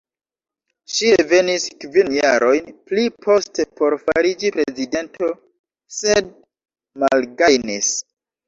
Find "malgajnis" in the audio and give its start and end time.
7.05-7.97